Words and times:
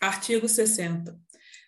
Artigo 0.00 0.48
60. 0.48 1.18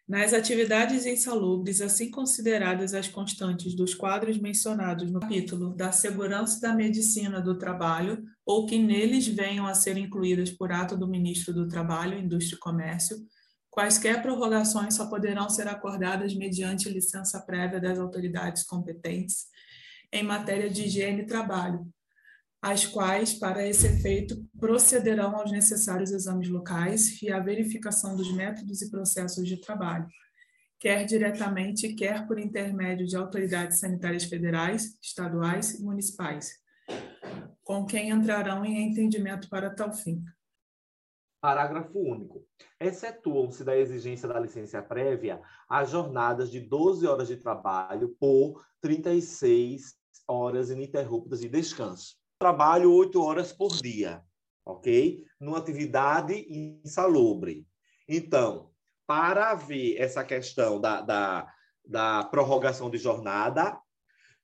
Nas 0.06 0.32
atividades 0.32 1.04
insalubres, 1.04 1.80
assim 1.80 2.13
consideradas 2.13 2.95
as 2.95 3.09
constantes 3.09 3.75
dos 3.75 3.93
quadros 3.93 4.38
mencionados 4.38 5.11
no 5.11 5.19
capítulo 5.19 5.75
da 5.75 5.90
segurança 5.90 6.61
da 6.61 6.72
medicina 6.72 7.40
do 7.40 7.58
trabalho, 7.58 8.22
ou 8.46 8.66
que 8.66 8.79
neles 8.79 9.27
venham 9.27 9.66
a 9.66 9.74
ser 9.74 9.96
incluídas 9.96 10.48
por 10.48 10.71
ato 10.71 10.96
do 10.96 11.08
Ministro 11.08 11.53
do 11.53 11.66
Trabalho, 11.66 12.19
Indústria 12.19 12.56
e 12.56 12.61
Comércio, 12.61 13.16
quaisquer 13.69 14.22
prorrogações 14.22 14.94
só 14.94 15.08
poderão 15.08 15.50
ser 15.50 15.66
acordadas 15.66 16.32
mediante 16.32 16.88
licença 16.88 17.40
prévia 17.40 17.80
das 17.80 17.98
autoridades 17.98 18.62
competentes 18.62 19.46
em 20.12 20.22
matéria 20.22 20.70
de 20.70 20.82
higiene 20.82 21.22
e 21.22 21.26
trabalho, 21.26 21.84
as 22.62 22.84
quais, 22.84 23.32
para 23.32 23.66
esse 23.66 23.86
efeito, 23.86 24.36
procederão 24.58 25.34
aos 25.36 25.50
necessários 25.50 26.11
exames 26.11 26.48
locais 26.48 27.20
e 27.22 27.32
à 27.32 27.40
verificação 27.40 28.14
dos 28.14 28.30
métodos 28.32 28.82
e 28.82 28.90
processos 28.90 29.48
de 29.48 29.56
trabalho, 29.58 30.07
quer 30.79 31.04
diretamente, 31.04 31.94
quer 31.94 32.27
por 32.27 32.38
intermédio 32.38 33.07
de 33.07 33.16
autoridades 33.16 33.79
sanitárias 33.79 34.25
federais, 34.25 34.99
estaduais 35.02 35.80
e 35.80 35.83
municipais, 35.83 36.52
com 37.62 37.87
quem 37.87 38.11
entrarão 38.11 38.63
em 38.65 38.91
entendimento 38.91 39.49
para 39.49 39.74
tal 39.74 39.93
fim. 39.93 40.23
Parágrafo 41.41 41.99
único. 41.99 42.47
Excetuam-se 42.79 43.65
da 43.65 43.74
exigência 43.74 44.29
da 44.29 44.38
licença 44.38 44.83
prévia 44.83 45.41
as 45.66 45.88
jornadas 45.88 46.51
de 46.51 46.61
12 46.61 47.07
horas 47.07 47.29
de 47.29 47.38
trabalho 47.38 48.15
por 48.21 48.63
36 48.83 49.95
horas 50.29 50.69
ininterruptas 50.69 51.41
de 51.41 51.49
descanso 51.49 52.20
trabalho 52.41 52.91
oito 52.95 53.23
horas 53.23 53.53
por 53.53 53.69
dia, 53.69 54.25
ok? 54.65 55.27
Numa 55.39 55.59
atividade 55.59 56.47
insalubre. 56.49 57.66
Então, 58.09 58.71
para 59.07 59.51
haver 59.51 60.01
essa 60.01 60.25
questão 60.25 60.80
da, 60.80 61.03
da, 61.03 61.53
da 61.85 62.24
prorrogação 62.24 62.88
de 62.88 62.96
jornada, 62.96 63.79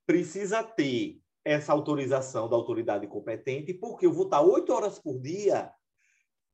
precisa 0.06 0.62
ter 0.62 1.18
essa 1.42 1.72
autorização 1.72 2.50
da 2.50 2.56
autoridade 2.56 3.06
competente, 3.06 3.72
porque 3.72 4.04
eu 4.04 4.12
vou 4.12 4.26
estar 4.26 4.42
oito 4.42 4.74
horas 4.74 4.98
por 4.98 5.18
dia 5.18 5.72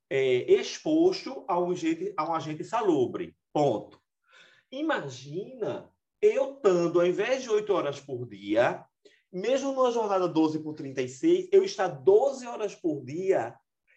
é, 0.09 0.53
exposto 0.53 1.45
a 1.49 1.59
um, 1.59 1.73
agente, 1.73 2.15
a 2.17 2.31
um 2.31 2.35
agente 2.35 2.63
salubre. 2.63 3.37
Ponto. 3.53 4.01
Imagina 4.71 5.91
eu 6.21 6.55
estando, 6.55 7.01
ao 7.01 7.07
invés 7.07 7.43
de 7.43 7.51
oito 7.51 7.73
horas 7.73 7.99
por 7.99 8.29
dia, 8.29 8.85
mesmo 9.33 9.73
numa 9.73 9.91
jornada 9.91 10.29
12 10.29 10.59
por 10.61 10.75
36, 10.75 11.49
eu 11.51 11.65
estar 11.65 11.89
12 11.89 12.47
horas 12.47 12.75
por 12.75 13.05
dia 13.05 13.55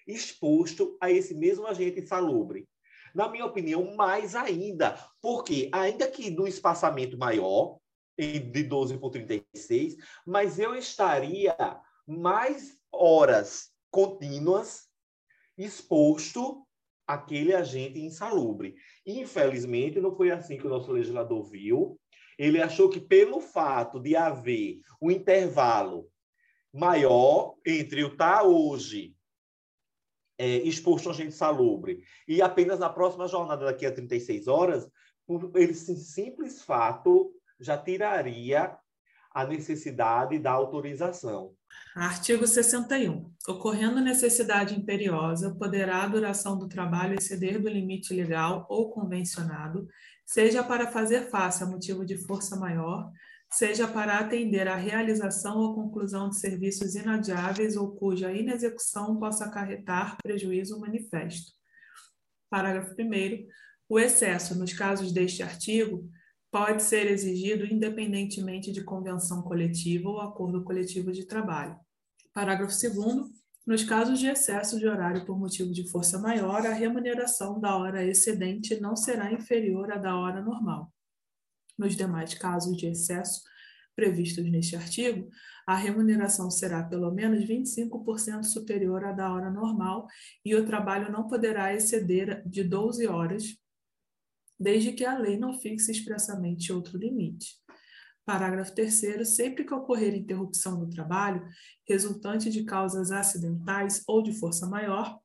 exposto 0.07 0.97
a 1.01 1.11
esse 1.11 1.33
mesmo 1.33 1.67
agente 1.67 1.99
insalubre. 1.99 2.67
Na 3.13 3.27
minha 3.29 3.45
opinião, 3.45 3.95
mais 3.95 4.35
ainda, 4.35 4.97
porque 5.21 5.69
ainda 5.71 6.07
que 6.07 6.29
no 6.29 6.47
espaçamento 6.47 7.17
maior, 7.17 7.77
de 8.17 8.63
12 8.63 8.97
por 8.97 9.09
36, 9.09 9.97
mas 10.25 10.57
eu 10.57 10.73
estaria 10.75 11.55
mais 12.07 12.77
horas 12.91 13.71
contínuas 13.91 14.87
exposto 15.57 16.64
àquele 17.07 17.53
agente 17.53 17.99
insalubre. 17.99 18.75
Infelizmente, 19.05 19.99
não 19.99 20.15
foi 20.15 20.31
assim 20.31 20.57
que 20.57 20.65
o 20.65 20.69
nosso 20.69 20.91
legislador 20.91 21.43
viu, 21.43 21.99
ele 22.37 22.61
achou 22.61 22.89
que 22.89 22.99
pelo 22.99 23.39
fato 23.39 23.99
de 23.99 24.15
haver 24.15 24.79
um 25.01 25.09
intervalo 25.09 26.09
maior 26.73 27.55
entre 27.65 28.03
o 28.03 28.15
tá 28.15 28.43
hoje 28.43 29.15
é, 30.37 30.57
exposto 30.57 31.09
a 31.09 31.13
gente 31.13 31.33
salubre 31.33 32.03
e 32.27 32.41
apenas 32.41 32.79
na 32.79 32.89
próxima 32.89 33.27
jornada 33.27 33.65
daqui 33.65 33.85
a 33.85 33.91
36 33.91 34.47
horas, 34.47 34.89
por 35.25 35.51
esse 35.55 35.95
simples 35.95 36.61
fato 36.61 37.33
já 37.59 37.77
tiraria 37.77 38.77
a 39.35 39.45
necessidade 39.45 40.39
da 40.39 40.51
autorização. 40.51 41.53
Artigo 41.93 42.47
61. 42.47 43.29
Ocorrendo 43.49 43.99
necessidade 43.99 44.73
imperiosa, 44.73 45.53
poderá 45.53 46.03
a 46.03 46.07
duração 46.07 46.57
do 46.57 46.69
trabalho 46.69 47.15
exceder 47.15 47.61
do 47.61 47.67
limite 47.67 48.13
legal 48.13 48.65
ou 48.69 48.91
convencionado, 48.91 49.85
seja 50.25 50.63
para 50.63 50.87
fazer 50.87 51.29
face 51.29 51.61
a 51.61 51.65
motivo 51.65 52.05
de 52.05 52.17
força 52.17 52.55
maior, 52.55 53.11
seja 53.51 53.85
para 53.89 54.19
atender 54.19 54.69
à 54.69 54.75
realização 54.77 55.57
ou 55.57 55.75
conclusão 55.75 56.29
de 56.29 56.39
serviços 56.39 56.95
inadiáveis 56.95 57.75
ou 57.75 57.93
cuja 57.93 58.31
inexecução 58.31 59.19
possa 59.19 59.45
acarretar 59.45 60.15
prejuízo 60.23 60.79
manifesto. 60.79 61.51
Parágrafo 62.49 62.95
1. 62.97 63.47
O 63.89 63.99
excesso, 63.99 64.57
nos 64.57 64.71
casos 64.71 65.11
deste 65.11 65.43
artigo, 65.43 66.09
pode 66.55 66.83
ser 66.83 67.11
exigido 67.11 67.65
independentemente 67.65 68.71
de 68.71 68.81
convenção 68.81 69.41
coletiva 69.41 70.07
ou 70.07 70.21
acordo 70.21 70.63
coletivo 70.63 71.11
de 71.11 71.25
trabalho. 71.25 71.77
Parágrafo 72.33 72.73
2. 72.73 73.29
Nos 73.67 73.83
casos 73.83 74.17
de 74.19 74.27
excesso 74.27 74.79
de 74.79 74.87
horário 74.87 75.25
por 75.25 75.37
motivo 75.37 75.73
de 75.73 75.85
força 75.91 76.17
maior, 76.17 76.65
a 76.65 76.71
remuneração 76.71 77.59
da 77.59 77.75
hora 77.75 78.05
excedente 78.05 78.79
não 78.79 78.95
será 78.95 79.33
inferior 79.33 79.91
à 79.91 79.97
da 79.97 80.15
hora 80.15 80.41
normal. 80.41 80.89
Nos 81.77 81.93
demais 81.93 82.33
casos 82.33 82.77
de 82.77 82.87
excesso 82.87 83.41
previstos 83.93 84.49
neste 84.49 84.77
artigo, 84.77 85.27
a 85.67 85.75
remuneração 85.75 86.49
será 86.49 86.81
pelo 86.83 87.11
menos 87.11 87.43
25% 87.43 88.43
superior 88.43 89.03
à 89.03 89.11
da 89.11 89.29
hora 89.29 89.51
normal 89.51 90.07
e 90.45 90.55
o 90.55 90.65
trabalho 90.65 91.11
não 91.11 91.27
poderá 91.27 91.73
exceder 91.75 92.47
de 92.47 92.63
12 92.63 93.07
horas, 93.07 93.57
desde 94.59 94.93
que 94.93 95.05
a 95.05 95.17
lei 95.17 95.37
não 95.37 95.59
fixe 95.59 95.91
expressamente 95.91 96.71
outro 96.71 96.97
limite. 96.97 97.55
Parágrafo 98.25 98.73
3 98.73 99.27
sempre 99.27 99.63
que 99.63 99.73
ocorrer 99.73 100.15
interrupção 100.15 100.79
do 100.79 100.89
trabalho, 100.89 101.47
resultante 101.87 102.49
de 102.49 102.63
causas 102.63 103.11
acidentais 103.11 104.03
ou 104.07 104.23
de 104.23 104.33
força 104.33 104.65
maior, 104.65 105.19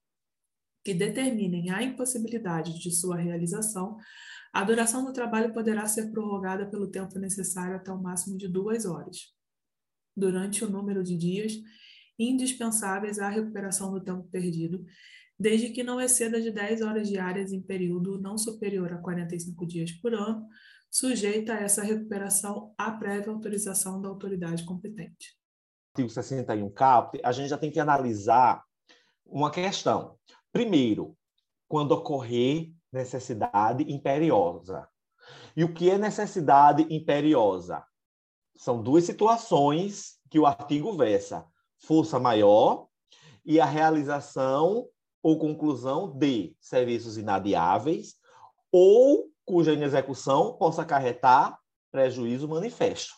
que 0.85 0.93
determinem 0.93 1.71
a 1.71 1.83
impossibilidade 1.83 2.79
de 2.79 2.91
sua 2.91 3.17
realização, 3.17 3.97
a 4.53 4.65
duração 4.65 5.05
do 5.05 5.13
trabalho 5.13 5.53
poderá 5.53 5.87
ser 5.87 6.11
prorrogada 6.11 6.69
pelo 6.69 6.91
tempo 6.91 7.19
necessário 7.19 7.77
até 7.77 7.93
o 7.93 8.03
máximo 8.03 8.37
de 8.37 8.49
duas 8.49 8.85
horas, 8.85 9.33
durante 10.17 10.65
o 10.65 10.71
número 10.71 11.03
de 11.03 11.17
dias 11.17 11.55
indispensáveis 12.19 13.19
à 13.19 13.31
recuperação 13.31 13.91
do 13.91 14.01
tempo 14.01 14.25
perdido, 14.25 14.85
desde 15.41 15.71
que 15.71 15.83
não 15.83 15.99
exceda 15.99 16.39
de 16.39 16.51
10 16.51 16.83
horas 16.83 17.09
diárias 17.09 17.51
em 17.51 17.63
período 17.63 18.21
não 18.21 18.37
superior 18.37 18.93
a 18.93 18.99
45 18.99 19.67
dias 19.67 19.91
por 19.91 20.13
ano, 20.13 20.47
sujeita 20.91 21.55
a 21.55 21.61
essa 21.61 21.83
recuperação 21.83 22.75
à 22.77 22.91
prévia 22.91 23.33
autorização 23.33 24.03
da 24.03 24.09
autoridade 24.11 24.67
competente. 24.67 25.35
Artigo 25.95 26.11
61 26.11 26.71
CAPT, 26.71 27.21
a 27.25 27.33
gente 27.33 27.49
já 27.49 27.57
tem 27.57 27.71
que 27.71 27.81
analisar 27.81 28.63
uma 29.25 29.51
questão. 29.51 30.19
Primeiro, 30.53 31.17
quando 31.67 31.93
ocorrer 31.93 32.71
necessidade 32.93 33.91
imperiosa. 33.91 34.87
E 35.57 35.65
o 35.65 35.73
que 35.73 35.89
é 35.89 35.97
necessidade 35.97 36.87
imperiosa? 36.91 37.83
São 38.57 38.83
duas 38.83 39.05
situações 39.05 40.19
que 40.29 40.39
o 40.39 40.45
artigo 40.45 40.93
versa: 40.93 41.47
força 41.79 42.19
maior 42.19 42.89
e 43.45 43.59
a 43.59 43.65
realização 43.65 44.87
ou 45.23 45.39
conclusão 45.39 46.17
de 46.17 46.55
serviços 46.61 47.17
inadiáveis 47.17 48.15
ou 48.73 49.31
cuja 49.45 49.73
inexecução 49.73 50.57
possa 50.57 50.83
acarretar 50.83 51.59
prejuízo 51.91 52.49
manifesto. 52.49 53.15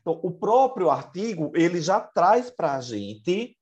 Então, 0.00 0.18
o 0.22 0.30
próprio 0.30 0.90
artigo 0.90 1.52
ele 1.54 1.80
já 1.80 2.00
traz 2.00 2.50
para 2.50 2.74
a 2.74 2.80
gente 2.80 3.56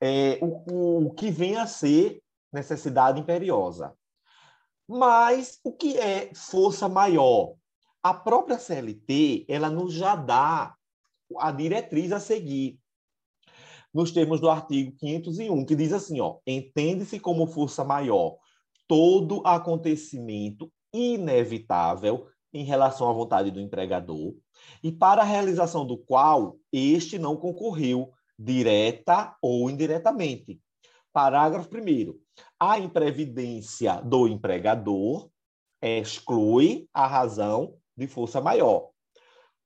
é, 0.00 0.38
o, 0.40 1.06
o 1.06 1.14
que 1.14 1.30
vem 1.30 1.56
a 1.56 1.66
ser 1.66 2.22
necessidade 2.52 3.20
imperiosa. 3.20 3.94
Mas 4.86 5.58
o 5.62 5.72
que 5.72 5.98
é 5.98 6.30
força 6.34 6.88
maior? 6.88 7.54
A 8.02 8.14
própria 8.14 8.58
CLT 8.58 9.44
ela 9.48 9.68
nos 9.68 9.92
já 9.92 10.16
dá 10.16 10.74
a 11.38 11.50
diretriz 11.52 12.12
a 12.12 12.20
seguir 12.20 12.78
nos 13.98 14.12
termos 14.12 14.38
do 14.40 14.48
artigo 14.48 14.96
501, 14.96 15.64
que 15.64 15.74
diz 15.74 15.92
assim, 15.92 16.20
ó, 16.20 16.36
entende-se 16.46 17.18
como 17.18 17.48
força 17.48 17.82
maior 17.82 18.36
todo 18.86 19.42
acontecimento 19.44 20.70
inevitável 20.94 22.28
em 22.52 22.62
relação 22.62 23.10
à 23.10 23.12
vontade 23.12 23.50
do 23.50 23.60
empregador 23.60 24.36
e 24.84 24.92
para 24.92 25.22
a 25.22 25.24
realização 25.24 25.84
do 25.84 25.98
qual 25.98 26.56
este 26.72 27.18
não 27.18 27.36
concorreu 27.36 28.12
direta 28.38 29.36
ou 29.42 29.68
indiretamente. 29.68 30.60
Parágrafo 31.12 31.68
1 31.68 32.16
A 32.60 32.78
imprevidência 32.78 34.00
do 34.02 34.28
empregador 34.28 35.28
exclui 35.82 36.88
a 36.94 37.04
razão 37.04 37.74
de 37.96 38.06
força 38.06 38.40
maior. 38.40 38.90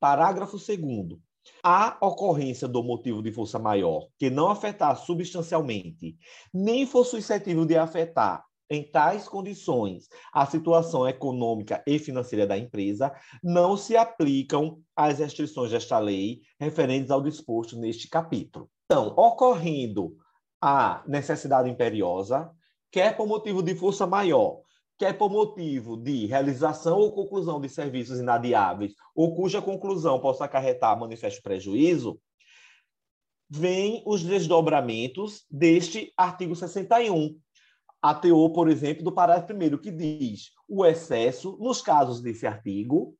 Parágrafo 0.01 0.57
2 0.57 1.21
a 1.63 1.97
ocorrência 2.01 2.67
do 2.67 2.83
motivo 2.83 3.23
de 3.23 3.33
força 3.33 3.59
maior 3.59 4.09
que 4.19 4.31
não 4.31 4.51
afetar 4.51 4.97
substancialmente, 4.97 6.17
nem 6.53 6.87
for 6.87 7.05
suscetível 7.05 7.65
de 7.65 7.77
afetar 7.77 8.45
em 8.71 8.83
tais 8.83 9.29
condições 9.29 10.09
a 10.33 10.47
situação 10.47 11.07
econômica 11.07 11.83
e 11.87 11.99
financeira 11.99 12.47
da 12.47 12.57
empresa, 12.57 13.15
não 13.43 13.77
se 13.77 13.97
aplicam 13.97 14.81
as 14.97 15.19
restrições 15.19 15.71
desta 15.71 15.99
lei 15.99 16.41
referentes 16.59 17.11
ao 17.11 17.23
disposto 17.23 17.77
neste 17.77 18.09
capítulo. 18.09 18.71
Então, 18.87 19.09
ocorrendo 19.17 20.17
a 20.61 21.03
necessidade 21.07 21.69
imperiosa, 21.69 22.51
quer 22.91 23.17
por 23.17 23.27
motivo 23.27 23.63
de 23.63 23.75
força 23.75 24.07
maior, 24.07 24.61
quer 24.99 25.17
por 25.17 25.31
motivo 25.31 25.97
de 25.97 26.27
realização 26.27 26.99
ou 26.99 27.13
conclusão 27.13 27.61
de 27.61 27.69
serviços 27.69 28.21
inadiáveis, 28.21 28.95
ou 29.15 29.35
cuja 29.35 29.63
conclusão 29.63 30.21
possa 30.21 30.45
acarretar 30.45 30.99
manifesto 30.99 31.43
prejuízo, 31.43 32.21
vêm 33.49 34.03
os 34.07 34.23
desdobramentos 34.23 35.45
deste 35.51 36.13
artigo 36.17 36.57
61. 36.57 37.39
A 38.01 38.15
teor, 38.15 38.51
por 38.51 38.69
exemplo, 38.69 39.05
do 39.05 39.13
parágrafo 39.13 39.49
primeiro, 39.49 39.79
que 39.79 39.91
diz 39.91 40.51
o 40.67 40.85
excesso, 40.85 41.57
nos 41.61 41.81
casos 41.81 42.21
desse 42.21 42.47
artigo, 42.47 43.17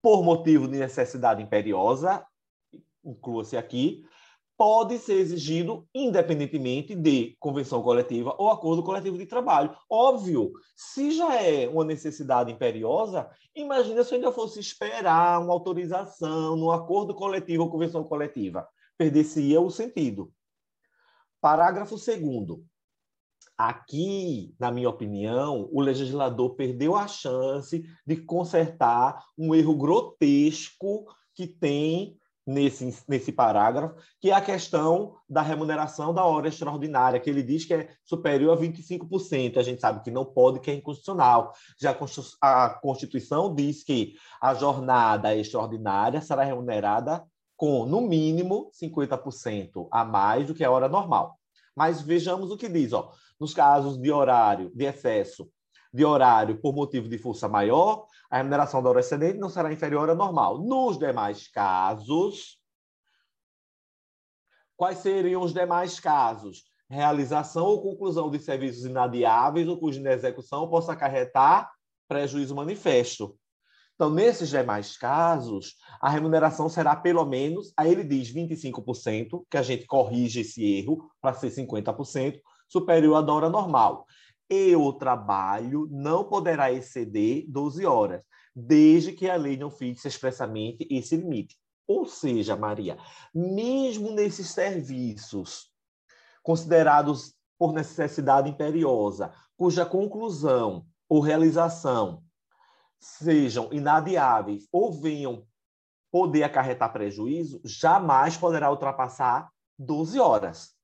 por 0.00 0.22
motivo 0.24 0.66
de 0.68 0.78
necessidade 0.78 1.42
imperiosa, 1.42 2.24
inclua-se 3.04 3.56
aqui, 3.56 4.04
pode 4.56 4.98
ser 4.98 5.14
exigido 5.14 5.86
independentemente 5.94 6.94
de 6.94 7.36
convenção 7.40 7.82
coletiva 7.82 8.34
ou 8.38 8.50
acordo 8.50 8.82
coletivo 8.82 9.18
de 9.18 9.26
trabalho. 9.26 9.76
Óbvio, 9.90 10.52
se 10.76 11.10
já 11.10 11.34
é 11.34 11.68
uma 11.68 11.84
necessidade 11.84 12.52
imperiosa, 12.52 13.28
imagina 13.54 14.04
se 14.04 14.14
ainda 14.14 14.30
fosse 14.30 14.60
esperar 14.60 15.40
uma 15.40 15.52
autorização 15.52 16.56
no 16.56 16.70
acordo 16.70 17.14
coletivo 17.14 17.64
ou 17.64 17.70
convenção 17.70 18.04
coletiva. 18.04 18.68
Perder-se-ia 18.96 19.60
o 19.60 19.70
sentido. 19.70 20.32
Parágrafo 21.40 21.96
2 21.96 22.62
Aqui, 23.58 24.54
na 24.58 24.70
minha 24.70 24.88
opinião, 24.88 25.68
o 25.72 25.80
legislador 25.80 26.54
perdeu 26.54 26.96
a 26.96 27.06
chance 27.06 27.84
de 28.06 28.16
consertar 28.16 29.24
um 29.36 29.54
erro 29.54 29.76
grotesco 29.76 31.04
que 31.34 31.46
tem 31.46 32.18
nesse, 32.46 32.94
nesse 33.08 33.32
parágrafo, 33.32 33.94
que 34.20 34.30
é 34.30 34.34
a 34.34 34.40
questão 34.40 35.14
da 35.28 35.42
remuneração 35.42 36.12
da 36.12 36.24
hora 36.24 36.48
extraordinária, 36.48 37.20
que 37.20 37.30
ele 37.30 37.42
diz 37.42 37.64
que 37.64 37.74
é 37.74 37.88
superior 38.04 38.56
a 38.56 38.60
25%. 38.60 39.58
A 39.58 39.62
gente 39.62 39.80
sabe 39.80 40.02
que 40.02 40.10
não 40.10 40.24
pode, 40.24 40.60
que 40.60 40.70
é 40.70 40.74
inconstitucional. 40.74 41.52
Já 41.80 41.96
a 42.40 42.70
Constituição 42.70 43.54
diz 43.54 43.84
que 43.84 44.14
a 44.40 44.54
jornada 44.54 45.34
extraordinária 45.34 46.20
será 46.20 46.42
remunerada 46.42 47.24
com, 47.56 47.86
no 47.86 48.00
mínimo, 48.00 48.70
50% 48.72 49.86
a 49.90 50.04
mais 50.04 50.48
do 50.48 50.54
que 50.54 50.64
a 50.64 50.70
hora 50.70 50.88
normal. 50.88 51.38
Mas 51.76 52.02
vejamos 52.02 52.50
o 52.50 52.56
que 52.56 52.68
diz. 52.68 52.92
Ó. 52.92 53.12
Nos 53.38 53.54
casos 53.54 53.96
de 53.96 54.10
horário, 54.10 54.70
de 54.74 54.84
excesso 54.84 55.48
de 55.92 56.04
horário 56.04 56.58
por 56.60 56.74
motivo 56.74 57.08
de 57.08 57.18
força 57.18 57.48
maior, 57.48 58.06
a 58.30 58.38
remuneração 58.38 58.82
da 58.82 58.88
hora 58.88 59.00
excedente 59.00 59.38
não 59.38 59.50
será 59.50 59.72
inferior 59.72 60.08
à 60.08 60.14
normal. 60.14 60.58
Nos 60.58 60.98
demais 60.98 61.48
casos, 61.48 62.58
quais 64.76 64.98
seriam 64.98 65.42
os 65.42 65.52
demais 65.52 66.00
casos? 66.00 66.64
Realização 66.88 67.66
ou 67.66 67.82
conclusão 67.82 68.30
de 68.30 68.38
serviços 68.38 68.84
inadiáveis 68.84 69.68
ou 69.68 69.78
cuja 69.78 70.00
execução 70.10 70.68
possa 70.68 70.92
acarretar 70.92 71.70
prejuízo 72.08 72.54
manifesto. 72.54 73.36
Então, 73.94 74.10
nesses 74.10 74.48
demais 74.48 74.96
casos, 74.96 75.76
a 76.00 76.08
remuneração 76.08 76.68
será 76.68 76.96
pelo 76.96 77.24
menos, 77.24 77.72
aí 77.76 77.92
ele 77.92 78.02
diz 78.02 78.32
25%, 78.32 79.44
que 79.50 79.56
a 79.56 79.62
gente 79.62 79.86
corrige 79.86 80.40
esse 80.40 80.64
erro 80.64 81.10
para 81.20 81.34
ser 81.34 81.50
50%, 81.50 82.40
superior 82.68 83.16
à 83.16 83.22
da 83.22 83.32
hora 83.32 83.50
normal 83.50 84.06
e 84.48 84.74
o 84.76 84.92
trabalho 84.92 85.88
não 85.90 86.24
poderá 86.24 86.72
exceder 86.72 87.44
12 87.48 87.86
horas, 87.86 88.22
desde 88.54 89.12
que 89.12 89.28
a 89.28 89.36
lei 89.36 89.56
não 89.56 89.70
fixe 89.70 90.06
expressamente 90.06 90.86
esse 90.90 91.16
limite. 91.16 91.56
Ou 91.86 92.06
seja, 92.06 92.56
Maria, 92.56 92.96
mesmo 93.34 94.12
nesses 94.12 94.48
serviços 94.48 95.70
considerados 96.42 97.34
por 97.58 97.72
necessidade 97.72 98.48
imperiosa, 98.48 99.32
cuja 99.56 99.86
conclusão 99.86 100.84
ou 101.08 101.20
realização 101.20 102.22
sejam 102.98 103.72
inadiáveis 103.72 104.66
ou 104.72 104.92
venham 104.92 105.46
poder 106.10 106.42
acarretar 106.42 106.92
prejuízo, 106.92 107.60
jamais 107.64 108.36
poderá 108.36 108.70
ultrapassar 108.70 109.50
12 109.78 110.20
horas 110.20 110.74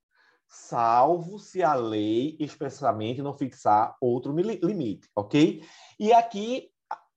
salvo 0.49 1.37
se 1.37 1.61
a 1.61 1.75
lei 1.75 2.35
expressamente 2.39 3.21
não 3.21 3.37
fixar 3.37 3.95
outro 4.01 4.35
limite, 4.35 5.07
ok? 5.15 5.63
E 5.99 6.11
aqui 6.11 6.71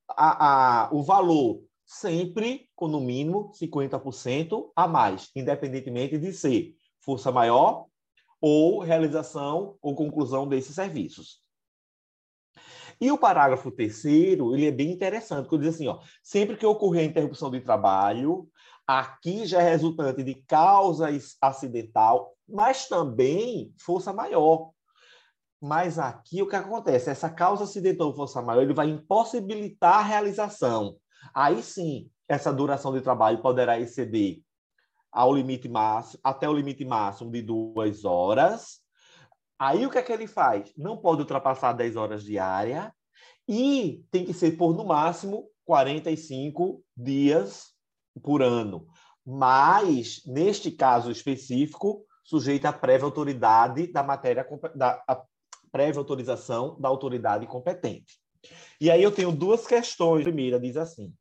a, 0.09 0.85
a, 0.85 0.93
o 0.93 1.03
valor 1.03 1.63
sempre 1.87 2.69
com 2.75 2.89
no 2.89 3.01
mínimo 3.01 3.51
50% 3.53 4.71
a 4.77 4.87
mais, 4.87 5.31
independentemente 5.35 6.19
de 6.19 6.33
ser 6.33 6.75
força 7.01 7.33
maior 7.33 7.87
ou 8.41 8.81
realização 8.81 9.77
ou 9.81 9.95
conclusão 9.95 10.47
desses 10.47 10.75
serviços. 10.75 11.41
E 13.01 13.11
o 13.11 13.19
parágrafo 13.19 13.71
terceiro, 13.71 14.55
ele 14.55 14.67
é 14.67 14.71
bem 14.71 14.91
interessante, 14.91 15.49
porque 15.49 15.65
diz 15.65 15.75
assim, 15.75 15.89
ó, 15.89 16.01
sempre 16.23 16.57
que 16.57 16.67
ocorrer 16.67 17.03
a 17.03 17.07
interrupção 17.07 17.51
de 17.51 17.61
trabalho, 17.61 18.49
aqui 19.01 19.47
já 19.47 19.61
é 19.63 19.71
resultante 19.71 20.23
de 20.23 20.35
causa 20.35 21.09
acidental 21.41 22.33
mas 22.53 22.87
também 22.87 23.75
força 23.79 24.13
maior. 24.13 24.71
Mas 25.61 25.99
aqui 25.99 26.43
o 26.43 26.49
que 26.49 26.57
acontece? 26.57 27.09
Essa 27.09 27.31
causa 27.31 27.65
acidental 27.65 28.15
força 28.15 28.43
maior 28.43 28.63
ele 28.63 28.75
vai 28.75 28.89
impossibilitar 28.89 29.99
a 29.99 30.03
realização. 30.03 30.97
Aí 31.35 31.63
sim, 31.63 32.11
essa 32.29 32.53
duração 32.53 32.93
de 32.93 33.01
trabalho 33.01 33.41
poderá 33.41 33.79
exceder 33.81 34.43
ao 35.11 35.35
limite 35.35 35.69
máximo, 35.69 36.21
até 36.23 36.49
o 36.49 36.53
limite 36.53 36.85
máximo 36.85 37.31
de 37.31 37.43
duas 37.43 38.05
horas. 38.05 38.81
Aí 39.59 39.87
o 39.87 39.91
que 39.91 39.99
é 39.99 40.03
que 40.03 40.13
ele 40.13 40.27
faz? 40.27 40.73
Não 40.77 40.97
pode 40.97 41.21
ultrapassar 41.21 41.73
10 41.73 41.97
horas 41.97 42.25
diária 42.25 42.93
e 43.49 44.05
tem 44.11 44.25
que 44.25 44.35
ser 44.35 44.57
por 44.57 44.75
no 44.75 44.85
máximo 44.85 45.49
45 45.65 46.83
dias 46.97 47.73
por 48.21 48.43
ano. 48.43 48.87
Mas, 49.25 50.23
neste 50.27 50.71
caso 50.71 51.11
específico, 51.11 52.05
sujeita 52.25 52.71
à 52.71 52.73
prévia 52.73 53.05
autoridade 53.05 53.87
da 53.87 54.03
matéria, 54.03 54.47
da 54.75 55.25
prévia 55.71 56.01
autorização 56.01 56.79
da 56.81 56.89
autoridade 56.89 57.47
competente. 57.47 58.21
E 58.81 58.91
aí 58.91 59.03
eu 59.03 59.13
tenho 59.13 59.33
duas 59.33 59.67
questões. 59.67 60.23
A 60.23 60.25
primeira 60.25 60.59
diz 60.59 60.77
assim: 60.77 61.15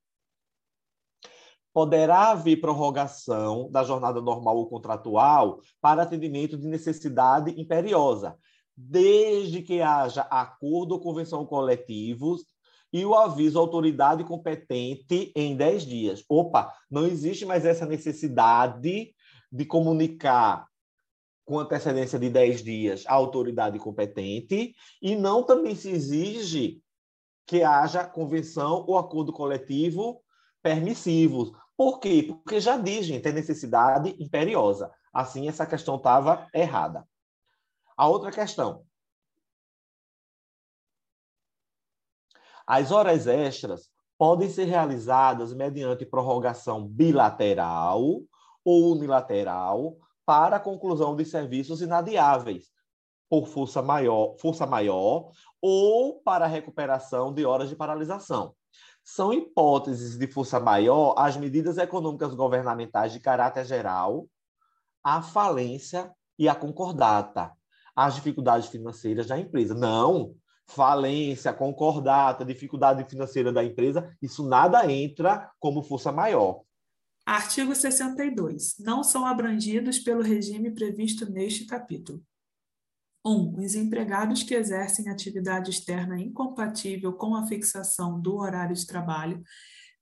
poderá 1.74 2.32
haver 2.32 2.60
prorrogação 2.60 3.70
da 3.72 3.84
jornada 3.84 4.22
normal 4.22 4.58
ou 4.58 4.68
contratual 4.68 5.62
para 5.80 6.04
atendimento 6.04 6.58
de 6.58 6.68
necessidade 6.68 7.60
imperiosa, 7.60 8.38
desde 8.76 9.62
que 9.62 9.82
haja 9.82 10.22
acordo 10.24 10.94
ou 10.94 11.02
convenção 11.02 11.46
coletivos 11.46 12.44
e 12.92 13.06
o 13.06 13.16
aviso 13.16 13.58
à 13.58 13.62
autoridade 13.62 14.24
competente 14.24 15.32
em 15.36 15.56
10 15.56 15.86
dias. 15.86 16.26
Opa, 16.28 16.74
não 16.90 17.06
existe 17.06 17.46
mais 17.46 17.66
essa 17.66 17.86
necessidade 17.86 19.14
de 19.52 19.66
comunicar 19.66 20.68
com 21.46 21.60
antecedência 21.60 22.20
de 22.20 22.30
10 22.30 22.64
dias 22.64 23.04
à 23.08 23.14
autoridade 23.14 23.78
competente 23.80 24.74
e 25.02 25.16
não 25.16 25.44
também 25.44 25.76
se 25.76 25.90
exige 25.90 26.82
que 27.46 27.64
haja 27.64 28.06
convenção 28.06 28.86
ou 28.88 28.98
acordo 28.98 29.34
coletivo 29.34 30.22
permissivos. 30.62 31.52
Por 31.76 32.00
quê? 32.00 32.24
Porque 32.28 32.60
já 32.60 32.78
diz, 32.78 33.06
gente, 33.06 33.28
é 33.28 33.32
necessidade 33.32 34.16
imperiosa. 34.20 34.92
Assim, 35.12 35.48
essa 35.48 35.66
questão 35.66 35.96
estava 35.96 36.48
errada. 36.54 37.06
A 37.98 38.08
outra 38.08 38.32
questão. 38.32 38.86
As 42.74 42.90
horas 42.90 43.28
extras 43.28 43.90
podem 44.18 44.48
ser 44.48 44.64
realizadas 44.64 45.54
mediante 45.54 46.06
prorrogação 46.06 46.88
bilateral 46.88 48.22
ou 48.64 48.94
unilateral 48.94 49.98
para 50.26 50.56
a 50.56 50.60
conclusão 50.60 51.14
de 51.14 51.26
serviços 51.26 51.82
inadiáveis 51.82 52.72
por 53.30 53.46
força 53.46 53.82
maior, 53.82 54.38
força 54.40 54.66
maior 54.66 55.32
ou 55.62 56.22
para 56.22 56.46
a 56.46 56.48
recuperação 56.48 57.34
de 57.34 57.44
horas 57.44 57.68
de 57.68 57.76
paralisação. 57.76 58.56
São 59.04 59.34
hipóteses 59.34 60.18
de 60.18 60.28
força 60.28 60.58
maior 60.58 61.14
as 61.18 61.36
medidas 61.36 61.78
econômicas 61.78 62.34
governamentais 62.34 63.12
de 63.12 63.20
caráter 63.20 63.66
geral, 63.66 64.30
a 65.04 65.22
falência 65.22 66.10
e 66.40 66.48
a 66.48 66.56
concordata, 66.56 67.52
as 67.94 68.16
dificuldades 68.16 68.70
financeiras 68.70 69.28
da 69.28 69.38
empresa. 69.38 69.76
Não, 69.76 70.34
falência, 70.76 71.54
concordata, 71.54 72.46
dificuldade 72.46 73.08
financeira 73.10 73.52
da 73.52 73.64
empresa, 73.64 74.16
isso 74.22 74.48
nada 74.48 74.92
entra 74.92 75.52
como 75.60 75.84
força 75.84 76.12
maior. 76.12 76.62
Artigo 77.26 77.76
62. 77.76 78.76
Não 78.80 79.04
são 79.04 79.26
abrangidos 79.26 80.00
pelo 80.00 80.22
regime 80.22 80.72
previsto 80.72 81.30
neste 81.30 81.66
capítulo. 81.66 82.24
1. 83.24 83.32
Um, 83.32 83.60
os 83.60 83.76
empregados 83.76 84.42
que 84.42 84.56
exercem 84.56 85.10
atividade 85.10 85.70
externa 85.70 86.20
incompatível 86.20 87.14
com 87.14 87.36
a 87.36 87.46
fixação 87.46 88.20
do 88.20 88.38
horário 88.38 88.76
de 88.76 88.88
trabalho, 88.88 89.44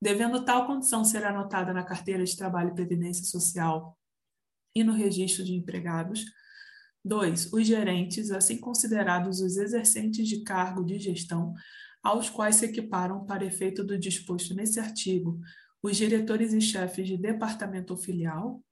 devendo 0.00 0.44
tal 0.44 0.66
condição 0.66 1.04
ser 1.04 1.24
anotada 1.24 1.74
na 1.74 1.84
carteira 1.84 2.24
de 2.24 2.34
trabalho 2.34 2.70
e 2.70 2.74
previdência 2.74 3.24
social 3.24 3.96
e 4.74 4.82
no 4.82 4.92
registro 4.92 5.44
de 5.44 5.54
empregados. 5.54 6.24
2. 7.04 7.52
Os 7.52 7.66
gerentes, 7.66 8.30
assim 8.30 8.58
considerados 8.58 9.40
os 9.40 9.56
exercentes 9.56 10.28
de 10.28 10.42
cargo 10.42 10.84
de 10.84 10.98
gestão, 10.98 11.54
aos 12.02 12.30
quais 12.30 12.56
se 12.56 12.66
equiparam, 12.66 13.24
para 13.24 13.44
efeito 13.44 13.84
do 13.84 13.98
disposto 13.98 14.54
nesse 14.54 14.80
artigo, 14.80 15.40
os 15.82 15.96
diretores 15.96 16.52
e 16.52 16.60
chefes 16.60 17.06
de 17.06 17.16
departamento 17.16 17.92
ou 17.92 17.98
filial. 17.98 18.62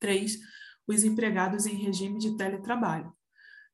3. 0.00 0.38
Os 0.86 1.04
empregados 1.04 1.66
em 1.66 1.74
regime 1.74 2.18
de 2.18 2.36
teletrabalho. 2.36 3.12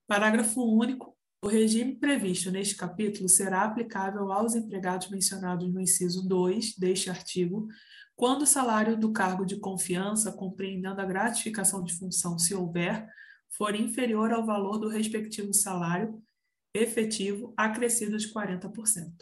Parágrafo 0.06 0.62
único. 0.62 1.14
O 1.42 1.46
regime 1.46 1.94
previsto 1.94 2.50
neste 2.50 2.74
capítulo 2.74 3.28
será 3.28 3.64
aplicável 3.64 4.32
aos 4.32 4.54
empregados 4.54 5.10
mencionados 5.10 5.70
no 5.70 5.80
inciso 5.80 6.26
2 6.26 6.76
deste 6.78 7.10
artigo, 7.10 7.68
quando 8.16 8.42
o 8.42 8.46
salário 8.46 8.96
do 8.96 9.12
cargo 9.12 9.44
de 9.44 9.56
confiança, 9.56 10.32
compreendendo 10.32 11.00
a 11.00 11.04
gratificação 11.04 11.82
de 11.82 11.92
função, 11.94 12.38
se 12.38 12.54
houver, 12.54 13.06
for 13.48 13.74
inferior 13.74 14.32
ao 14.32 14.44
valor 14.44 14.78
do 14.78 14.88
respectivo 14.88 15.52
salário 15.52 16.20
efetivo 16.74 17.54
acrescido 17.56 18.18
de 18.18 18.32
40%. 18.32 19.12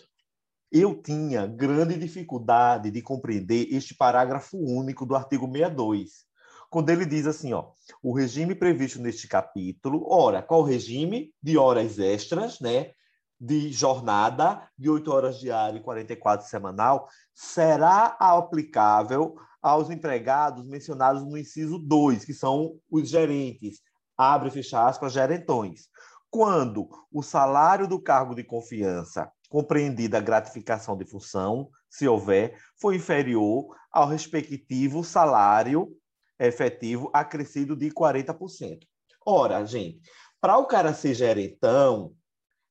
Eu 0.70 1.02
tinha 1.02 1.46
grande 1.46 1.98
dificuldade 1.98 2.90
de 2.90 3.02
compreender 3.02 3.68
este 3.70 3.94
parágrafo 3.94 4.56
único 4.56 5.04
do 5.04 5.14
artigo 5.14 5.46
62, 5.46 6.24
quando 6.70 6.88
ele 6.88 7.04
diz 7.04 7.26
assim, 7.26 7.52
ó, 7.52 7.72
o 8.02 8.14
regime 8.14 8.54
previsto 8.54 8.98
neste 8.98 9.28
capítulo, 9.28 10.06
ora, 10.10 10.40
qual 10.40 10.62
regime? 10.62 11.30
De 11.42 11.58
horas 11.58 11.98
extras, 11.98 12.58
né? 12.60 12.92
De 13.38 13.70
jornada 13.70 14.66
de 14.78 14.88
8 14.88 15.12
horas 15.12 15.38
diária 15.38 15.76
e 15.76 15.82
44 15.82 16.48
semanal, 16.48 17.06
será 17.34 18.16
aplicável 18.18 19.36
aos 19.60 19.90
empregados 19.90 20.66
mencionados 20.66 21.22
no 21.22 21.36
inciso 21.36 21.78
2, 21.78 22.24
que 22.24 22.32
são 22.32 22.78
os 22.90 23.10
gerentes, 23.10 23.82
abre 24.22 24.48
e 24.48 24.52
fecha 24.52 24.86
aspas, 24.86 25.12
gerentões. 25.12 25.88
Quando 26.30 26.88
o 27.12 27.22
salário 27.22 27.86
do 27.86 28.00
cargo 28.00 28.34
de 28.34 28.42
confiança, 28.42 29.30
compreendida 29.48 30.18
a 30.18 30.20
gratificação 30.20 30.96
de 30.96 31.04
função, 31.04 31.68
se 31.90 32.08
houver, 32.08 32.58
for 32.80 32.94
inferior 32.94 33.66
ao 33.90 34.08
respectivo 34.08 35.04
salário 35.04 35.94
efetivo 36.38 37.10
acrescido 37.12 37.76
de 37.76 37.90
40%. 37.90 38.80
Ora, 39.24 39.64
gente, 39.64 40.00
para 40.40 40.58
o 40.58 40.66
cara 40.66 40.92
ser 40.92 41.14
gerentão, 41.14 42.14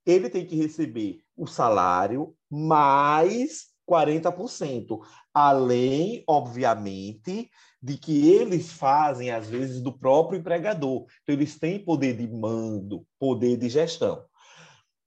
ele 0.06 0.30
tem 0.30 0.46
que 0.46 0.56
receber 0.56 1.22
o 1.38 1.48
salário 1.48 2.36
mais 2.50 3.68
40%, 3.90 5.00
além, 5.34 6.24
obviamente, 6.28 7.50
de 7.82 7.98
que 7.98 8.30
eles 8.30 8.72
fazem, 8.72 9.32
às 9.32 9.50
vezes, 9.50 9.82
do 9.82 9.92
próprio 9.92 10.40
empregador. 10.40 11.06
Então, 11.24 11.36
eles 11.36 11.58
têm 11.58 11.84
poder 11.84 12.16
de 12.16 12.28
mando, 12.28 13.06
poder 13.20 13.58
de 13.58 13.70
gestão. 13.70 14.24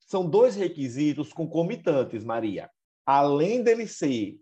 São 0.00 0.28
dois 0.28 0.57
requisitos 0.57 1.33
concomitantes, 1.33 2.25
Maria. 2.25 2.69
Além 3.07 3.62
dele 3.62 3.87
ser 3.87 4.37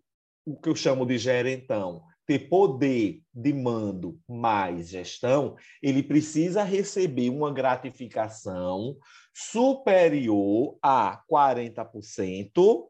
o 0.45 0.57
que 0.57 0.69
eu 0.69 0.75
chamo 0.75 1.05
de 1.05 1.19
gerentão 1.19 2.03
ter 2.27 2.49
poder 2.49 3.21
de 3.35 3.53
mando 3.53 4.19
mais 4.29 4.89
gestão, 4.89 5.57
ele 5.83 6.03
precisa 6.03 6.62
receber 6.62 7.31
uma 7.31 7.53
gratificação 7.53 8.97
superior 9.35 10.79
a 10.81 11.21
40% 11.31 12.89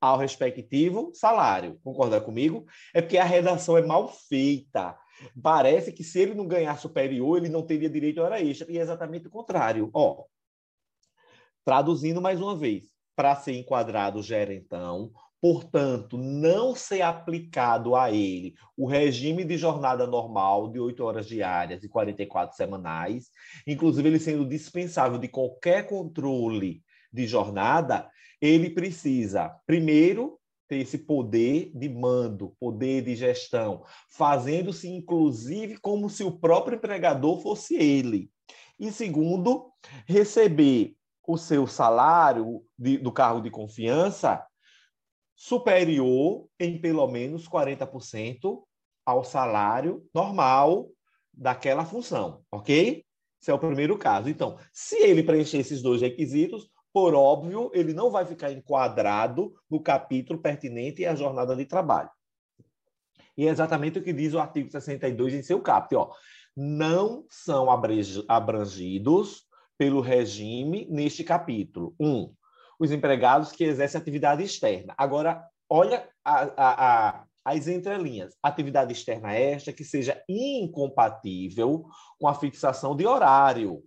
ao 0.00 0.18
respectivo 0.18 1.10
salário. 1.14 1.78
Concorda 1.82 2.20
comigo? 2.20 2.66
É 2.94 3.00
porque 3.00 3.18
a 3.18 3.24
redação 3.24 3.76
é 3.76 3.82
mal 3.82 4.08
feita. 4.08 4.96
Parece 5.42 5.92
que 5.92 6.04
se 6.04 6.20
ele 6.20 6.34
não 6.34 6.46
ganhar 6.46 6.78
superior, 6.78 7.38
ele 7.38 7.48
não 7.48 7.62
teria 7.62 7.90
direito 7.90 8.20
a 8.20 8.24
hora 8.24 8.40
extra. 8.40 8.70
E 8.70 8.78
é 8.78 8.80
exatamente 8.80 9.26
o 9.26 9.30
contrário. 9.30 9.90
Ó, 9.92 10.24
traduzindo 11.64 12.22
mais 12.22 12.40
uma 12.40 12.56
vez, 12.56 12.84
para 13.16 13.34
ser 13.34 13.56
enquadrado 13.56 14.22
gerentão, 14.22 15.10
portanto, 15.40 16.16
não 16.16 16.74
ser 16.74 17.02
aplicado 17.02 17.96
a 17.96 18.12
ele 18.12 18.54
o 18.76 18.86
regime 18.86 19.44
de 19.44 19.56
jornada 19.56 20.06
normal 20.06 20.70
de 20.70 20.78
8 20.78 21.04
horas 21.04 21.26
diárias 21.26 21.82
e 21.82 21.88
44 21.88 22.56
semanais, 22.56 23.30
inclusive 23.66 24.08
ele 24.08 24.20
sendo 24.20 24.48
dispensável 24.48 25.18
de 25.18 25.28
qualquer 25.28 25.86
controle 25.88 26.82
de 27.12 27.26
jornada, 27.26 28.08
ele 28.40 28.70
precisa, 28.70 29.48
primeiro, 29.66 30.38
ter 30.68 30.78
esse 30.78 30.98
poder 30.98 31.72
de 31.74 31.88
mando, 31.88 32.54
poder 32.60 33.02
de 33.02 33.16
gestão, 33.16 33.84
fazendo-se 34.10 34.88
inclusive 34.88 35.78
como 35.78 36.10
se 36.10 36.22
o 36.22 36.38
próprio 36.38 36.76
empregador 36.76 37.40
fosse 37.40 37.74
ele. 37.74 38.30
E 38.78 38.92
segundo, 38.92 39.72
receber 40.06 40.94
o 41.26 41.36
seu 41.36 41.66
salário 41.66 42.62
de, 42.78 42.98
do 42.98 43.10
cargo 43.10 43.40
de 43.40 43.50
confiança 43.50 44.44
superior 45.34 46.46
em 46.60 46.80
pelo 46.80 47.06
menos 47.08 47.48
40% 47.48 48.62
ao 49.04 49.24
salário 49.24 50.06
normal 50.14 50.88
daquela 51.32 51.84
função, 51.84 52.42
ok? 52.50 53.04
Esse 53.40 53.50
é 53.50 53.54
o 53.54 53.58
primeiro 53.58 53.96
caso. 53.96 54.28
Então, 54.28 54.58
se 54.72 54.96
ele 54.96 55.22
preencher 55.22 55.58
esses 55.58 55.80
dois 55.80 56.00
requisitos, 56.00 56.68
por 56.92 57.14
óbvio, 57.14 57.70
ele 57.74 57.92
não 57.92 58.10
vai 58.10 58.24
ficar 58.24 58.50
enquadrado 58.52 59.54
no 59.70 59.80
capítulo 59.80 60.40
pertinente 60.40 61.04
à 61.04 61.14
jornada 61.14 61.54
de 61.54 61.64
trabalho. 61.64 62.10
E 63.36 63.46
é 63.46 63.50
exatamente 63.50 63.98
o 63.98 64.02
que 64.02 64.12
diz 64.12 64.34
o 64.34 64.40
artigo 64.40 64.70
62 64.70 65.34
em 65.34 65.42
seu 65.42 65.60
caput. 65.60 65.94
Ó. 65.94 66.10
Não 66.56 67.24
são 67.30 67.68
abrangidos 67.70 69.44
pelo 69.78 70.00
regime 70.00 70.88
neste 70.90 71.22
capítulo. 71.22 71.94
Um, 72.00 72.34
os 72.80 72.90
empregados 72.90 73.52
que 73.52 73.62
exercem 73.62 74.00
atividade 74.00 74.42
externa. 74.42 74.92
Agora, 74.98 75.44
olha 75.70 76.08
a, 76.24 76.42
a, 76.56 77.08
a, 77.08 77.24
as 77.44 77.68
entrelinhas. 77.68 78.34
Atividade 78.42 78.92
externa 78.92 79.32
esta 79.32 79.72
que 79.72 79.84
seja 79.84 80.20
incompatível 80.28 81.86
com 82.18 82.26
a 82.26 82.34
fixação 82.34 82.96
de 82.96 83.06
horário. 83.06 83.84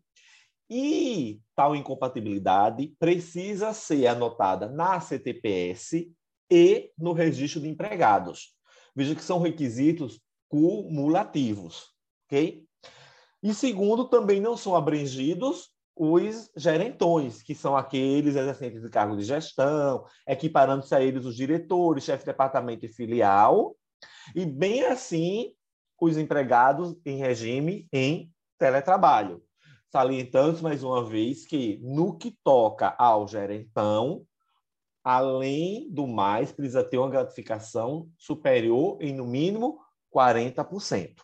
E 0.69 1.41
tal 1.61 1.75
incompatibilidade 1.75 2.95
precisa 2.97 3.71
ser 3.71 4.07
anotada 4.07 4.67
na 4.67 4.99
CTPS 4.99 6.11
e 6.51 6.89
no 6.97 7.13
registro 7.13 7.61
de 7.61 7.69
empregados. 7.69 8.55
Veja 8.95 9.13
que 9.13 9.23
são 9.23 9.37
requisitos 9.37 10.19
cumulativos, 10.49 11.91
ok? 12.25 12.65
E 13.43 13.53
segundo, 13.53 14.05
também 14.05 14.41
não 14.41 14.57
são 14.57 14.75
abrangidos 14.75 15.69
os 15.95 16.49
gerentões, 16.57 17.43
que 17.43 17.53
são 17.53 17.77
aqueles 17.77 18.35
exercentes 18.35 18.81
de 18.81 18.89
cargo 18.89 19.15
de 19.15 19.23
gestão, 19.23 20.03
equiparando-se 20.27 20.95
a 20.95 21.01
eles 21.01 21.25
os 21.25 21.35
diretores, 21.35 22.05
chefe 22.05 22.23
de 22.23 22.31
departamento 22.31 22.87
e 22.87 22.89
filial, 22.89 23.75
e 24.35 24.47
bem 24.47 24.83
assim 24.85 25.53
os 25.99 26.17
empregados 26.17 26.95
em 27.05 27.17
regime 27.17 27.87
em 27.93 28.31
teletrabalho. 28.57 29.43
Salientando 29.91 30.63
mais 30.63 30.83
uma 30.83 31.03
vez 31.03 31.45
que 31.45 31.77
no 31.83 32.17
que 32.17 32.31
toca 32.43 32.95
ao 32.97 33.27
gerentão, 33.27 34.25
além 35.03 35.91
do 35.91 36.07
mais, 36.07 36.49
precisa 36.49 36.81
ter 36.81 36.97
uma 36.97 37.09
gratificação 37.09 38.09
superior 38.17 38.97
em 39.01 39.13
no 39.13 39.27
mínimo 39.27 39.81
40%. 40.15 41.15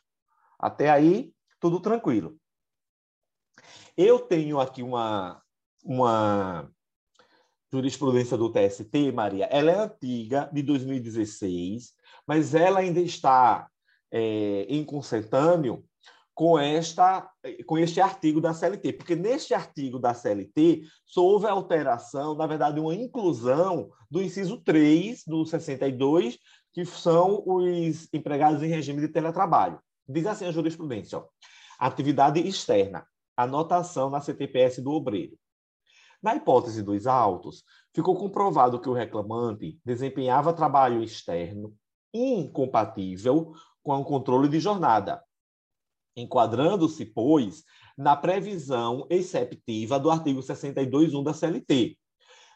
Até 0.59 0.89
aí, 0.89 1.31
tudo 1.61 1.79
tranquilo. 1.79 2.37
Eu 3.95 4.19
tenho 4.19 4.59
aqui 4.59 4.83
uma, 4.83 5.41
uma 5.81 6.69
jurisprudência 7.71 8.35
do 8.35 8.51
TST, 8.51 9.13
Maria. 9.13 9.45
Ela 9.45 9.71
é 9.71 9.79
antiga, 9.79 10.49
de 10.51 10.61
2016, 10.61 11.93
mas 12.27 12.53
ela 12.53 12.79
ainda 12.79 12.99
está 12.99 13.69
é, 14.11 14.65
em 14.67 14.83
consentâneo 14.83 15.86
com, 16.37 16.59
esta, 16.59 17.27
com 17.65 17.79
este 17.79 17.99
artigo 17.99 18.39
da 18.39 18.53
CLT, 18.53 18.93
porque 18.93 19.15
neste 19.15 19.55
artigo 19.55 19.97
da 19.97 20.13
CLT 20.13 20.83
houve 21.15 21.47
alteração, 21.47 22.35
na 22.35 22.45
verdade, 22.45 22.79
uma 22.79 22.93
inclusão 22.93 23.89
do 24.09 24.21
inciso 24.21 24.61
3 24.61 25.23
do 25.25 25.43
62, 25.47 26.37
que 26.71 26.85
são 26.85 27.41
os 27.43 28.07
empregados 28.13 28.61
em 28.61 28.67
regime 28.67 29.01
de 29.01 29.07
teletrabalho. 29.07 29.79
Diz 30.07 30.27
assim 30.27 30.45
a 30.45 30.51
jurisprudência: 30.51 31.17
ó, 31.17 31.25
atividade 31.79 32.39
externa 32.39 33.03
anotação 33.35 34.11
na 34.11 34.21
CTPS 34.21 34.79
do 34.79 34.91
obreiro. 34.91 35.35
Na 36.21 36.35
hipótese 36.35 36.83
dos 36.83 37.07
autos, 37.07 37.63
ficou 37.95 38.15
comprovado 38.15 38.79
que 38.79 38.89
o 38.89 38.93
reclamante 38.93 39.79
desempenhava 39.83 40.53
trabalho 40.53 41.01
externo 41.01 41.73
incompatível 42.13 43.53
com 43.81 43.99
o 43.99 44.05
controle 44.05 44.47
de 44.47 44.59
jornada. 44.59 45.23
Enquadrando-se, 46.17 47.05
pois, 47.05 47.63
na 47.97 48.15
previsão 48.15 49.05
exceptiva 49.09 49.99
do 49.99 50.09
artigo 50.09 50.41
62.1 50.41 51.23
da 51.23 51.33
CLT. 51.33 51.97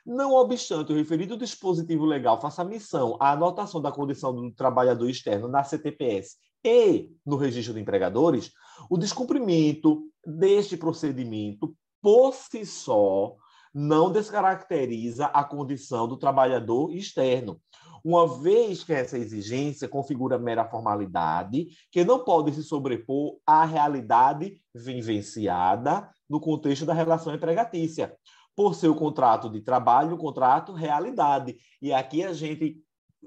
Não 0.05 0.33
obstante 0.33 0.91
o 0.91 0.95
referido 0.95 1.37
dispositivo 1.37 2.05
legal 2.05 2.41
faça 2.41 2.63
missão 2.63 3.15
à 3.19 3.31
anotação 3.31 3.79
da 3.79 3.91
condição 3.91 4.33
do 4.33 4.51
trabalhador 4.51 5.07
externo 5.07 5.47
na 5.47 5.63
CTPS 5.63 6.37
e 6.63 7.09
no 7.25 7.37
registro 7.37 7.73
de 7.73 7.79
empregadores, 7.79 8.51
o 8.89 8.97
descumprimento 8.97 10.03
deste 10.25 10.75
procedimento 10.75 11.75
por 12.01 12.33
si 12.33 12.65
só 12.65 13.35
não 13.73 14.11
descaracteriza 14.11 15.27
a 15.27 15.43
condição 15.43 16.07
do 16.07 16.17
trabalhador 16.17 16.91
externo, 16.91 17.61
uma 18.03 18.27
vez 18.39 18.83
que 18.83 18.93
essa 18.93 19.17
exigência 19.17 19.87
configura 19.87 20.39
mera 20.39 20.65
formalidade 20.65 21.67
que 21.91 22.03
não 22.03 22.23
pode 22.23 22.53
se 22.53 22.63
sobrepor 22.63 23.37
à 23.45 23.65
realidade 23.65 24.59
vivenciada 24.73 26.09
no 26.29 26.39
contexto 26.39 26.85
da 26.85 26.93
relação 26.93 27.33
empregatícia, 27.33 28.15
por 28.55 28.75
ser 28.75 28.87
o 28.87 28.95
contrato 28.95 29.49
de 29.49 29.61
trabalho, 29.61 30.15
o 30.15 30.17
contrato 30.17 30.73
realidade. 30.73 31.57
E 31.81 31.93
aqui 31.93 32.23
a 32.23 32.33
gente 32.33 32.77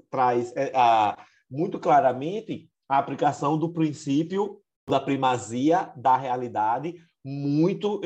traz 0.09 0.55
é, 0.55 0.71
a, 0.75 1.17
muito 1.49 1.79
claramente 1.79 2.69
a 2.87 2.97
aplicação 2.97 3.57
do 3.57 3.71
princípio 3.71 4.61
da 4.87 4.99
primazia 4.99 5.91
da 5.95 6.15
realidade, 6.15 6.95
muito 7.23 8.01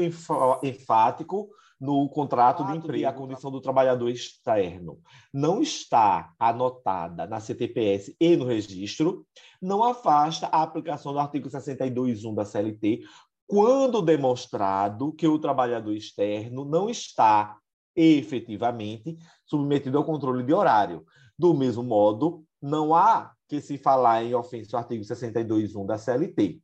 enfático 0.64 1.50
no 1.80 2.10
contrato 2.10 2.66
de 2.66 2.76
emprego, 2.76 3.08
a 3.08 3.14
condição 3.14 3.50
do 3.50 3.62
trabalhador 3.62 4.10
externo 4.10 5.00
não 5.34 5.62
está 5.62 6.34
anotada 6.38 7.26
na 7.26 7.40
CTPS 7.40 8.16
e 8.20 8.36
no 8.36 8.46
registro, 8.46 9.26
não 9.62 9.84
afasta 9.84 10.48
a 10.48 10.62
aplicação 10.62 11.14
do 11.14 11.20
artigo 11.20 11.50
62.1 11.50 12.36
da 12.36 12.44
CLT, 12.44 13.02
quando 13.48 14.02
demonstrado 14.02 15.14
que 15.14 15.28
o 15.28 15.40
trabalhador 15.40 15.94
externo 15.94 16.66
não 16.66 16.90
está 16.90 17.58
efetivamente 17.96 19.18
submetido 19.46 19.98
ao 19.98 20.06
controle 20.06 20.44
de 20.44 20.54
horário. 20.54 21.04
Do 21.38 21.54
mesmo 21.54 21.84
modo, 21.84 22.44
não 22.62 22.94
há 22.94 23.34
que 23.48 23.62
se 23.62 23.78
falar 23.78 24.24
em 24.24 24.36
ofensa 24.36 24.78
ao 24.78 24.84
artigo 24.84 25.04
62.1 25.04 25.86
da 25.86 25.98
CLT. 25.98 26.62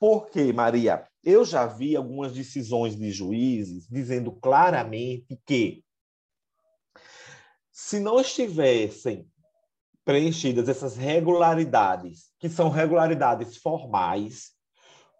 Porque, 0.00 0.50
Maria, 0.50 1.06
eu 1.22 1.44
já 1.44 1.66
vi 1.66 1.94
algumas 1.94 2.32
decisões 2.32 2.96
de 2.96 3.12
juízes 3.12 3.86
dizendo 3.86 4.32
claramente 4.32 5.38
que 5.46 5.84
se 7.70 8.00
não 8.00 8.18
estivessem 8.18 9.28
preenchidas 10.04 10.68
essas 10.68 10.96
regularidades, 10.96 12.32
que 12.38 12.48
são 12.48 12.70
regularidades 12.70 13.58
formais, 13.58 14.52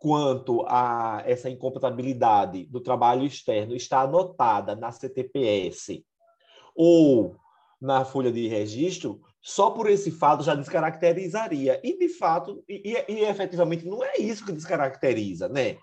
quanto 0.00 0.64
a 0.66 1.22
essa 1.26 1.50
incompatibilidade 1.50 2.64
do 2.64 2.80
trabalho 2.80 3.24
externo 3.24 3.76
está 3.76 4.00
anotada 4.00 4.74
na 4.74 4.90
CTPS 4.90 6.02
ou 6.74 7.36
na 7.80 8.04
folha 8.04 8.30
de 8.30 8.46
registro, 8.46 9.20
só 9.40 9.70
por 9.70 9.88
esse 9.88 10.10
fato 10.10 10.44
já 10.44 10.54
descaracterizaria. 10.54 11.80
E, 11.82 11.98
de 11.98 12.08
fato, 12.08 12.62
e, 12.68 12.96
e, 13.08 13.24
efetivamente 13.24 13.86
não 13.86 14.04
é 14.04 14.18
isso 14.18 14.44
que 14.44 14.52
descaracteriza, 14.52 15.48
né? 15.48 15.78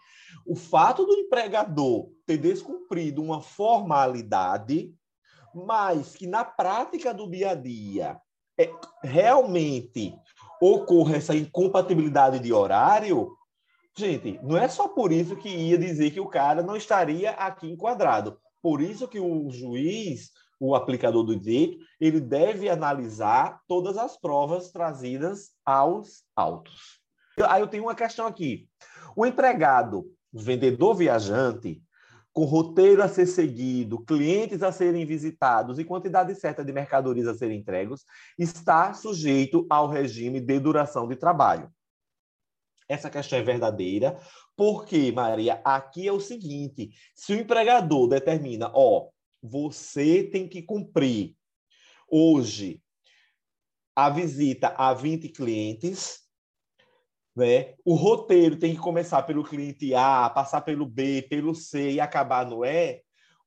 O 0.46 0.56
fato 0.56 1.06
do 1.06 1.14
empregador 1.14 2.12
ter 2.26 2.38
descumprido 2.38 3.22
uma 3.22 3.42
formalidade, 3.42 4.94
mas 5.54 6.16
que 6.16 6.28
na 6.28 6.46
prática 6.46 7.14
do 7.14 7.30
dia 7.30 7.52
a 7.52 7.56
dia 7.56 8.20
é, 8.60 8.72
realmente 9.04 10.14
ocorra 10.62 11.16
essa 11.18 11.36
incompatibilidade 11.36 12.40
de 12.40 12.54
horário, 12.54 13.36
gente, 13.96 14.40
não 14.44 14.58
é 14.58 14.68
só 14.68 14.88
por 14.88 15.12
isso 15.12 15.36
que 15.36 15.50
ia 15.50 15.78
dizer 15.78 16.12
que 16.12 16.20
o 16.20 16.28
cara 16.28 16.62
não 16.62 16.76
estaria 16.76 17.32
aqui 17.32 17.68
enquadrado. 17.70 18.40
Por 18.62 18.82
isso 18.82 19.08
que 19.08 19.20
o 19.20 19.50
juiz 19.50 20.32
o 20.60 20.76
aplicador 20.76 21.24
do 21.24 21.36
direito, 21.36 21.78
ele 22.00 22.20
deve 22.20 22.70
analisar 22.70 23.62
todas 23.68 23.98
as 23.98 24.20
provas 24.20 24.72
trazidas 24.72 25.52
aos 25.66 26.24
autos. 26.36 27.00
Aí 27.48 27.62
eu 27.62 27.68
tenho 27.68 27.84
uma 27.84 27.96
questão 27.96 28.26
aqui. 28.26 28.68
O 29.16 29.26
empregado, 29.26 30.12
vendedor 30.34 30.96
viajante, 30.96 31.82
com 32.34 32.46
roteiro 32.46 33.02
a 33.02 33.08
ser 33.08 33.26
seguido, 33.26 34.04
clientes 34.06 34.62
a 34.62 34.72
serem 34.72 35.06
visitados 35.06 35.80
e 35.80 35.84
quantidade 35.84 36.36
certa 36.36 36.64
de 36.64 36.72
mercadorias 36.72 37.28
a 37.28 37.34
serem 37.34 37.60
entregues, 37.60 38.04
está 38.38 38.94
sujeito 38.94 39.66
ao 39.70 39.88
regime 39.88 40.40
de 40.40 40.60
duração 40.60 41.08
de 41.08 41.16
trabalho. 41.16 41.72
Essa 42.88 43.10
questão 43.10 43.40
é 43.40 43.42
verdadeira, 43.42 44.20
porque, 44.56 45.12
Maria, 45.12 45.60
aqui 45.64 46.08
é 46.08 46.12
o 46.12 46.20
seguinte: 46.20 46.92
se 47.16 47.34
o 47.34 47.40
empregador 47.40 48.08
determina, 48.08 48.72
ó, 48.74 49.10
você 49.42 50.24
tem 50.24 50.48
que 50.48 50.62
cumprir 50.62 51.36
hoje 52.10 52.82
a 53.96 54.10
visita 54.10 54.74
a 54.78 54.94
20 54.94 55.30
clientes, 55.30 56.20
né? 57.36 57.76
O 57.86 57.96
roteiro 57.96 58.58
tem 58.58 58.74
que 58.74 58.82
começar 58.82 59.24
pelo 59.24 59.44
cliente 59.44 59.94
A, 59.94 60.30
passar 60.30 60.62
pelo 60.62 60.86
B, 60.86 61.22
pelo 61.30 61.54
C 61.54 61.92
e 61.92 62.00
acabar 62.00 62.46
no 62.46 62.66
E. 62.66 63.02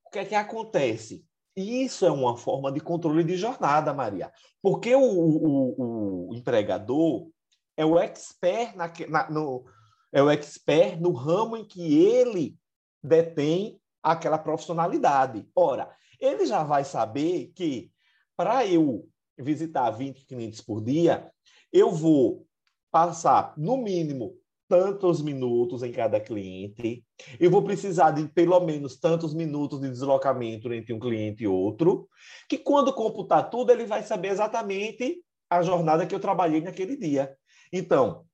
O 0.05 0.11
que 0.11 0.19
é 0.19 0.25
que 0.25 0.35
acontece? 0.35 1.25
Isso 1.57 2.07
é 2.07 2.11
uma 2.11 2.37
forma 2.37 2.71
de 2.71 2.81
controle 2.81 3.25
de 3.25 3.37
jornada, 3.37 3.93
Maria. 3.93 4.33
Porque 4.63 4.95
o, 4.95 5.03
o, 5.03 6.31
o 6.31 6.35
empregador 6.35 7.29
é 7.77 7.85
o 7.85 7.99
expert 7.99 8.77
na, 8.77 8.93
na, 9.09 9.31
no, 9.31 9.65
é 10.13 10.23
o 10.23 10.31
expert 10.31 11.01
no 11.01 11.13
ramo 11.13 11.57
em 11.57 11.65
que 11.65 11.99
ele 11.99 12.57
detém 13.03 13.80
aquela 14.03 14.39
profissionalidade. 14.39 15.49
Ora, 15.55 15.91
ele 16.19 16.47
já 16.47 16.63
vai 16.63 16.85
saber 16.85 17.53
que 17.55 17.91
para 18.37 18.67
eu 18.67 19.09
visitar 19.39 19.91
20 19.91 20.25
clientes 20.27 20.61
por 20.61 20.83
dia, 20.83 21.31
eu 21.73 21.91
vou 21.91 22.47
passar, 22.91 23.55
no 23.57 23.77
mínimo, 23.77 24.37
tantos 24.69 25.21
minutos 25.21 25.83
em 25.83 25.91
cada 25.91 26.21
cliente, 26.21 27.05
eu 27.41 27.51
vou 27.51 27.63
precisar 27.63 28.13
de 28.13 28.29
pelo 28.29 28.61
menos 28.61 28.97
tantos 28.97 29.35
minutos 29.35 29.81
de 29.81 29.91
deslocamento 29.91 30.73
entre 30.73 30.95
um 30.95 31.01
cliente 31.01 31.43
e 31.43 31.49
outro, 31.49 32.09
que 32.49 32.57
quando 32.57 32.93
computar 32.93 33.51
tudo, 33.51 33.73
ele 33.73 33.85
vai 33.85 34.03
saber 34.05 34.29
exatamente 34.29 35.25
a 35.51 35.61
jornada 35.63 36.07
que 36.07 36.15
eu 36.15 36.21
trabalhei 36.21 36.61
naquele 36.61 36.97
dia. 36.97 37.37
Então, 37.73 38.25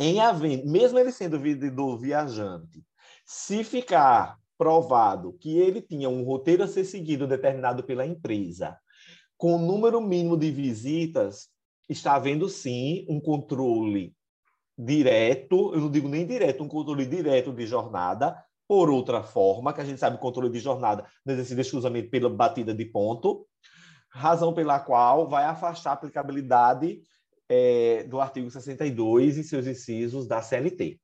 em 0.00 0.18
mesmo 0.64 0.98
ele 0.98 1.12
sendo 1.12 1.38
vendedor 1.38 1.96
viajante, 1.96 2.84
se 3.24 3.62
ficar 3.62 4.36
provado 4.56 5.32
que 5.34 5.58
ele 5.58 5.80
tinha 5.80 6.08
um 6.08 6.22
roteiro 6.24 6.62
a 6.62 6.68
ser 6.68 6.84
seguido 6.84 7.26
determinado 7.26 7.84
pela 7.84 8.06
empresa, 8.06 8.76
com 9.36 9.56
o 9.56 9.58
número 9.58 10.00
mínimo 10.00 10.36
de 10.36 10.50
visitas, 10.50 11.48
está 11.88 12.14
havendo 12.14 12.48
sim 12.48 13.06
um 13.08 13.20
controle 13.20 14.14
direto, 14.78 15.72
eu 15.74 15.80
não 15.80 15.90
digo 15.90 16.08
nem 16.08 16.26
direto, 16.26 16.62
um 16.62 16.68
controle 16.68 17.06
direto 17.06 17.52
de 17.52 17.66
jornada, 17.66 18.36
por 18.68 18.90
outra 18.90 19.22
forma, 19.22 19.72
que 19.72 19.80
a 19.80 19.84
gente 19.84 20.00
sabe 20.00 20.16
o 20.16 20.20
controle 20.20 20.50
de 20.50 20.58
jornada 20.58 21.06
não 21.24 21.34
exercido 21.34 21.60
exclusivamente 21.60 22.08
pela 22.08 22.28
batida 22.28 22.74
de 22.74 22.84
ponto, 22.84 23.46
razão 24.10 24.52
pela 24.52 24.80
qual 24.80 25.28
vai 25.28 25.44
afastar 25.44 25.90
a 25.90 25.92
aplicabilidade 25.94 27.00
é, 27.48 28.04
do 28.04 28.20
artigo 28.20 28.50
62 28.50 29.36
e 29.36 29.44
seus 29.44 29.66
incisos 29.66 30.26
da 30.26 30.42
CLT. 30.42 31.00